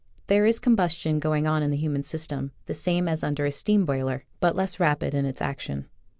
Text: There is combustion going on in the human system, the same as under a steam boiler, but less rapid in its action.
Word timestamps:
There 0.25 0.47
is 0.47 0.57
combustion 0.57 1.19
going 1.19 1.45
on 1.45 1.61
in 1.61 1.69
the 1.69 1.77
human 1.77 2.01
system, 2.01 2.53
the 2.65 2.73
same 2.73 3.07
as 3.07 3.23
under 3.23 3.45
a 3.45 3.51
steam 3.51 3.85
boiler, 3.85 4.23
but 4.39 4.55
less 4.55 4.79
rapid 4.79 5.13
in 5.13 5.25
its 5.25 5.43
action. 5.43 5.85